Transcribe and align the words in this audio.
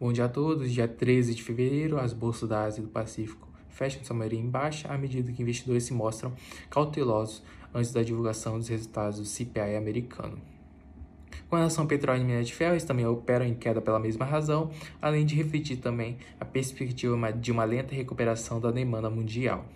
Bom 0.00 0.14
dia 0.14 0.24
a 0.24 0.28
todos. 0.30 0.72
Dia 0.72 0.88
13 0.88 1.34
de 1.34 1.42
fevereiro, 1.42 2.00
as 2.00 2.14
bolsas 2.14 2.48
da 2.48 2.64
Ásia 2.64 2.80
e 2.80 2.84
do 2.84 2.88
Pacífico 2.88 3.46
fecham 3.68 4.02
sua 4.02 4.16
maioria 4.16 4.40
em 4.40 4.48
baixa 4.48 4.88
à 4.88 4.96
medida 4.96 5.30
que 5.30 5.42
investidores 5.42 5.84
se 5.84 5.92
mostram 5.92 6.32
cautelosos 6.70 7.42
antes 7.74 7.92
da 7.92 8.02
divulgação 8.02 8.56
dos 8.56 8.68
resultados 8.68 9.18
do 9.18 9.26
CPI 9.26 9.76
americano. 9.76 10.38
Com 11.50 11.56
relação 11.56 11.84
ao 11.84 11.88
petróleo 11.88 12.22
e 12.22 12.24
minério 12.24 12.46
de 12.46 12.54
ferro, 12.54 12.72
eles 12.72 12.84
também 12.84 13.04
operam 13.04 13.44
em 13.44 13.54
queda 13.54 13.82
pela 13.82 14.00
mesma 14.00 14.24
razão, 14.24 14.70
além 15.02 15.26
de 15.26 15.34
refletir 15.34 15.76
também 15.76 16.16
a 16.40 16.46
perspectiva 16.46 17.30
de 17.34 17.52
uma 17.52 17.64
lenta 17.64 17.94
recuperação 17.94 18.58
da 18.58 18.70
demanda 18.70 19.10
mundial. 19.10 19.66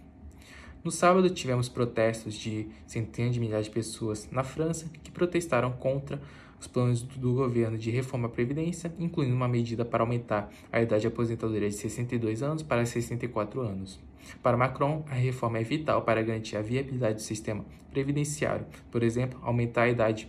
No 0.84 0.90
sábado, 0.90 1.30
tivemos 1.30 1.66
protestos 1.66 2.34
de 2.34 2.68
centenas 2.86 3.32
de 3.32 3.40
milhares 3.40 3.68
de 3.68 3.72
pessoas 3.72 4.28
na 4.30 4.44
França 4.44 4.86
que 5.02 5.10
protestaram 5.10 5.72
contra 5.72 6.20
os 6.60 6.66
planos 6.66 7.02
do 7.02 7.32
governo 7.32 7.78
de 7.78 7.90
reforma 7.90 8.28
à 8.28 8.30
Previdência, 8.30 8.92
incluindo 8.98 9.34
uma 9.34 9.48
medida 9.48 9.82
para 9.82 10.02
aumentar 10.02 10.52
a 10.70 10.82
idade 10.82 11.00
de 11.00 11.06
aposentadoria 11.06 11.70
de 11.70 11.74
62 11.74 12.42
anos 12.42 12.62
para 12.62 12.84
64 12.84 13.62
anos. 13.62 13.98
Para 14.42 14.58
Macron, 14.58 15.02
a 15.08 15.14
reforma 15.14 15.58
é 15.58 15.62
vital 15.62 16.02
para 16.02 16.22
garantir 16.22 16.58
a 16.58 16.60
viabilidade 16.60 17.14
do 17.14 17.22
sistema 17.22 17.64
previdenciário, 17.90 18.66
por 18.90 19.02
exemplo, 19.02 19.40
aumentar 19.42 19.84
a 19.84 19.88
idade 19.88 20.28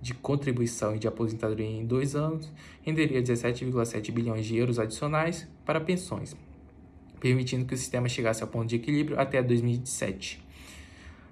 de 0.00 0.14
contribuição 0.14 0.94
e 0.94 0.98
de 1.00 1.08
aposentadoria 1.08 1.66
em 1.66 1.84
dois 1.84 2.14
anos 2.14 2.52
renderia 2.82 3.20
17,7 3.20 4.12
bilhões 4.12 4.46
de 4.46 4.56
euros 4.56 4.78
adicionais 4.78 5.48
para 5.64 5.80
pensões, 5.80 6.36
permitindo 7.20 7.64
que 7.64 7.74
o 7.74 7.78
sistema 7.78 8.08
chegasse 8.08 8.42
ao 8.42 8.48
ponto 8.48 8.68
de 8.68 8.76
equilíbrio 8.76 9.18
até 9.18 9.42
2027. 9.42 10.48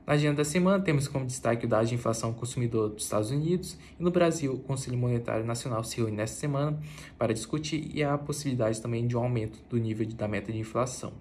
Na 0.07 0.13
agenda 0.13 0.37
da 0.37 0.45
semana, 0.45 0.83
temos 0.83 1.09
como 1.09 1.27
destaque 1.27 1.67
o 1.67 1.69
dado 1.69 1.87
de 1.89 1.95
inflação 1.97 2.33
consumidor 2.33 2.91
dos 2.91 3.03
Estados 3.03 3.33
Unidos 3.33 3.77
e 3.99 4.03
no 4.03 4.11
Brasil, 4.13 4.55
o 4.55 4.59
Conselho 4.59 4.97
Monetário 4.97 5.45
Nacional 5.45 5.83
se 5.83 5.97
reúne 5.97 6.17
nesta 6.17 6.39
semana 6.39 6.79
para 7.19 7.35
discutir 7.35 7.91
e 7.93 8.05
a 8.05 8.17
possibilidade 8.17 8.81
também 8.81 9.05
de 9.05 9.17
um 9.17 9.21
aumento 9.21 9.59
do 9.69 9.77
nível 9.77 10.07
da 10.07 10.29
meta 10.29 10.53
de 10.53 10.59
inflação. 10.59 11.13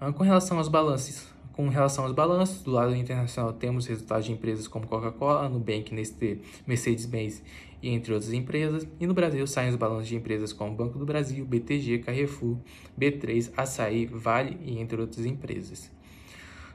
Ah, 0.00 0.12
com 0.12 0.24
relação 0.24 0.58
aos 0.58 0.66
balanços, 0.66 1.28
com 1.60 1.68
relação 1.68 2.04
aos 2.04 2.14
balanços, 2.14 2.62
do 2.62 2.70
lado 2.70 2.96
internacional 2.96 3.52
temos 3.52 3.86
resultados 3.86 4.24
de 4.24 4.32
empresas 4.32 4.66
como 4.66 4.86
Coca-Cola, 4.86 5.46
Nubank, 5.46 5.94
Nestlé, 5.94 6.38
Mercedes-Benz 6.66 7.42
e 7.82 7.90
entre 7.90 8.14
outras 8.14 8.32
empresas. 8.32 8.88
E 8.98 9.06
no 9.06 9.12
Brasil 9.12 9.46
saem 9.46 9.68
os 9.68 9.76
balanços 9.76 10.08
de 10.08 10.16
empresas 10.16 10.54
como 10.54 10.74
Banco 10.74 10.98
do 10.98 11.04
Brasil, 11.04 11.44
BTG, 11.44 11.98
Carrefour, 11.98 12.56
B3, 12.98 13.52
Açaí, 13.54 14.06
Vale 14.06 14.56
e 14.64 14.78
entre 14.78 14.98
outras 14.98 15.26
empresas. 15.26 15.90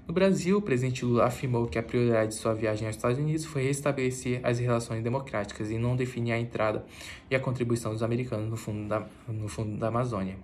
No 0.08 0.14
Brasil, 0.14 0.60
o 0.60 0.62
presidente 0.62 1.04
Lula 1.04 1.26
afirmou 1.26 1.66
que 1.66 1.80
a 1.80 1.84
prioridade 1.84 2.28
de 2.30 2.36
sua 2.36 2.54
viagem 2.54 2.86
aos 2.86 2.96
Estados 2.96 3.18
Unidos 3.18 3.44
foi 3.44 3.64
restabelecer 3.64 4.40
as 4.44 4.60
relações 4.60 5.04
democráticas 5.04 5.72
e 5.72 5.80
não 5.80 5.96
definir 5.96 6.34
a 6.34 6.40
entrada 6.40 6.86
e 7.32 7.36
a 7.36 7.40
contribuição 7.40 7.92
dos 7.92 8.04
americanos 8.04 8.48
no 8.48 8.56
fundo 8.56 8.88
da, 8.88 9.04
no 9.28 9.48
fundo 9.48 9.78
da 9.78 9.88
Amazônia. 9.88 10.38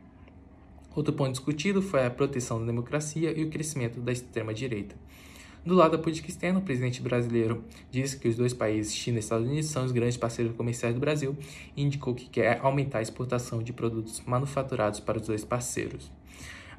Outro 0.94 1.14
ponto 1.14 1.31
discutido 1.31 1.81
foi 1.81 2.06
a 2.06 2.09
proteção 2.09 2.59
da 2.59 2.66
democracia 2.66 3.31
e 3.38 3.44
o 3.44 3.50
crescimento 3.50 4.00
da 4.02 4.11
extrema-direita. 4.11 4.95
Do 5.64 5.75
lado 5.75 5.92
da 5.92 5.97
política 5.97 6.28
externa, 6.28 6.59
o 6.59 6.64
presidente 6.64 7.02
brasileiro 7.02 7.64
disse 7.92 8.17
que 8.17 8.28
os 8.28 8.36
dois 8.36 8.52
países, 8.52 8.95
China 8.95 9.17
e 9.17 9.19
Estados 9.19 9.47
Unidos, 9.47 9.69
são 9.69 9.86
os 9.86 9.92
grandes 9.92 10.17
parceiros 10.17 10.56
comerciais 10.56 10.95
do 10.95 11.00
Brasil 11.00 11.38
e 11.78 11.84
indicou 11.84 12.16
que 12.16 12.28
quer 12.28 12.59
aumentar 12.62 12.97
a 12.97 13.02
exportação 13.03 13.62
de 13.62 13.72
produtos 13.72 14.22
manufaturados 14.25 15.00
para 15.00 15.19
os 15.19 15.28
dois 15.28 15.45
parceiros. 15.45 16.12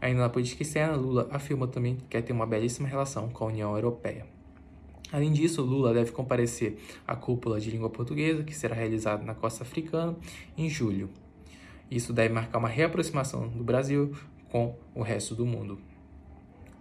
Ainda 0.00 0.20
na 0.20 0.28
política 0.28 0.62
externa, 0.62 0.96
Lula 0.96 1.28
afirmou 1.30 1.68
também 1.68 1.94
que 1.94 2.04
quer 2.06 2.22
ter 2.22 2.32
uma 2.32 2.44
belíssima 2.44 2.88
relação 2.88 3.28
com 3.28 3.44
a 3.44 3.46
União 3.46 3.72
Europeia. 3.74 4.26
Além 5.12 5.32
disso, 5.32 5.62
Lula 5.62 5.94
deve 5.94 6.10
comparecer 6.10 6.76
à 7.06 7.14
cúpula 7.14 7.60
de 7.60 7.70
língua 7.70 7.88
portuguesa, 7.88 8.42
que 8.42 8.54
será 8.54 8.74
realizada 8.74 9.22
na 9.22 9.34
costa 9.34 9.62
africana 9.62 10.16
em 10.58 10.68
julho. 10.68 11.08
Isso 11.94 12.12
deve 12.12 12.32
marcar 12.32 12.58
uma 12.58 12.68
reaproximação 12.68 13.48
do 13.48 13.62
Brasil 13.62 14.14
com 14.50 14.76
o 14.94 15.02
resto 15.02 15.34
do 15.34 15.44
mundo. 15.44 15.78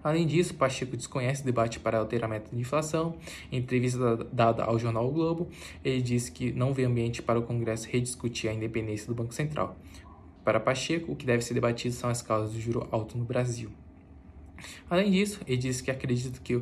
Além 0.04 0.26
disso, 0.26 0.56
Pacheco 0.56 0.98
desconhece 0.98 1.44
o 1.44 1.46
debate 1.46 1.80
para 1.80 2.00
alteramento 2.00 2.50
de 2.50 2.60
inflação. 2.60 3.16
Em 3.52 3.58
entrevista 3.58 4.18
dada 4.32 4.64
ao 4.64 4.80
jornal 4.80 5.08
o 5.08 5.12
Globo, 5.12 5.48
ele 5.84 6.02
disse 6.02 6.32
que 6.32 6.52
não 6.52 6.74
vê 6.74 6.86
ambiente 6.86 7.22
para 7.22 7.38
o 7.38 7.44
Congresso 7.44 7.88
rediscutir 7.88 8.50
a 8.50 8.54
independência 8.54 9.06
do 9.08 9.14
Banco 9.14 9.34
Central, 9.34 9.78
para 10.44 10.60
Pacheco, 10.60 11.12
o 11.12 11.16
que 11.16 11.26
deve 11.26 11.44
ser 11.44 11.54
debatido 11.54 11.94
são 11.94 12.10
as 12.10 12.22
causas 12.22 12.54
do 12.54 12.60
juro 12.60 12.88
alto 12.92 13.18
no 13.18 13.24
Brasil. 13.24 13.70
Além 14.90 15.12
disso, 15.12 15.40
ele 15.46 15.58
disse 15.58 15.84
que 15.84 15.92
acredita 15.92 16.40
que 16.40 16.62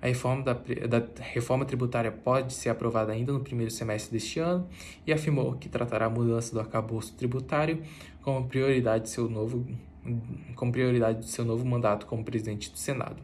a 0.00 0.06
reforma, 0.06 0.42
da, 0.42 0.52
da, 0.52 1.06
reforma 1.20 1.64
tributária 1.64 2.10
pode 2.10 2.52
ser 2.52 2.68
aprovada 2.68 3.12
ainda 3.12 3.32
no 3.32 3.40
primeiro 3.40 3.70
semestre 3.70 4.12
deste 4.12 4.38
ano 4.38 4.68
e 5.06 5.12
afirmou 5.12 5.54
que 5.54 5.68
tratará 5.68 6.06
a 6.06 6.10
mudança 6.10 6.52
do 6.52 6.60
arcabouço 6.60 7.14
tributário 7.14 7.82
como 8.22 8.46
prioridade 8.46 9.04
de 9.04 9.10
seu 9.10 9.28
novo, 9.28 9.66
como 10.54 10.70
prioridade 10.70 11.20
de 11.20 11.26
seu 11.26 11.44
novo 11.44 11.64
mandato 11.64 12.06
como 12.06 12.24
presidente 12.24 12.70
do 12.70 12.78
Senado. 12.78 13.16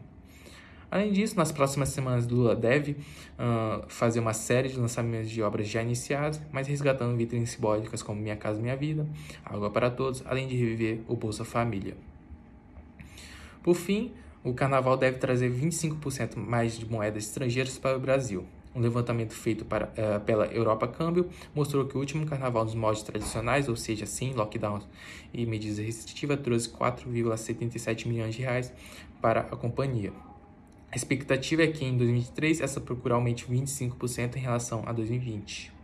Além 0.89 1.11
disso, 1.11 1.35
nas 1.35 1.51
próximas 1.51 1.89
semanas, 1.89 2.27
Lula 2.27 2.55
deve 2.55 2.91
uh, 2.91 3.83
fazer 3.87 4.19
uma 4.19 4.33
série 4.33 4.69
de 4.69 4.77
lançamentos 4.77 5.29
de 5.29 5.41
obras 5.41 5.67
já 5.67 5.81
iniciadas, 5.81 6.41
mas 6.51 6.67
resgatando 6.67 7.17
vitrines 7.17 7.49
simbólicas 7.49 8.01
como 8.01 8.21
Minha 8.21 8.35
Casa 8.35 8.61
Minha 8.61 8.75
Vida, 8.75 9.05
Água 9.43 9.69
para 9.69 9.89
Todos, 9.89 10.23
além 10.25 10.47
de 10.47 10.55
reviver 10.55 11.01
o 11.07 11.15
Bolsa 11.15 11.43
Família. 11.43 11.97
Por 13.61 13.73
fim, 13.75 14.13
o 14.45 14.53
carnaval 14.53 14.95
deve 14.95 15.17
trazer 15.17 15.51
25% 15.51 16.37
mais 16.37 16.77
de 16.77 16.85
moedas 16.85 17.23
estrangeiras 17.23 17.79
para 17.79 17.97
o 17.97 17.99
Brasil. 17.99 18.45
Um 18.75 18.79
levantamento 18.79 19.33
feito 19.33 19.65
para, 19.65 19.87
uh, 19.87 20.19
pela 20.23 20.45
Europa 20.45 20.87
Câmbio 20.87 21.27
mostrou 21.55 21.85
que 21.85 21.97
o 21.97 21.99
último 21.99 22.27
carnaval 22.27 22.63
dos 22.63 22.75
moldes 22.75 23.01
tradicionais, 23.01 23.67
ou 23.67 23.75
seja, 23.75 24.05
sem 24.05 24.33
lockdowns 24.33 24.87
e 25.33 25.45
medidas 25.47 25.79
restritivas, 25.79 26.39
trouxe 26.41 26.69
4,77 26.69 28.07
milhões 28.07 28.35
de 28.35 28.43
reais 28.43 28.71
para 29.19 29.41
a 29.41 29.55
companhia. 29.55 30.13
A 30.91 30.95
expectativa 30.95 31.63
é 31.63 31.67
que 31.67 31.83
em 31.83 31.97
2023 31.97 32.61
essa 32.61 32.79
procura 32.79 33.15
aumente 33.15 33.47
25% 33.47 34.35
em 34.35 34.39
relação 34.39 34.83
a 34.85 34.93
2020. 34.93 35.74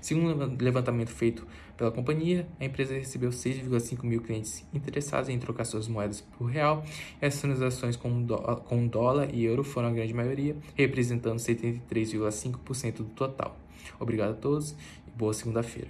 Segundo 0.00 0.44
um 0.44 0.56
levantamento 0.60 1.10
feito 1.10 1.46
pela 1.76 1.90
companhia, 1.90 2.46
a 2.60 2.64
empresa 2.64 2.94
recebeu 2.94 3.30
6,5 3.30 4.04
mil 4.04 4.20
clientes 4.20 4.64
interessados 4.72 5.28
em 5.28 5.38
trocar 5.38 5.64
suas 5.64 5.88
moedas 5.88 6.20
por 6.20 6.46
real. 6.46 6.84
Essas 7.20 7.40
transações 7.40 7.96
com, 7.96 8.26
com 8.64 8.86
dólar 8.86 9.34
e 9.34 9.44
euro 9.44 9.64
foram 9.64 9.88
a 9.88 9.92
grande 9.92 10.14
maioria, 10.14 10.56
representando 10.74 11.38
73,5% 11.38 12.96
do 12.98 13.04
total. 13.04 13.56
Obrigado 13.98 14.30
a 14.30 14.34
todos 14.34 14.72
e 15.06 15.10
boa 15.16 15.32
segunda-feira. 15.32 15.88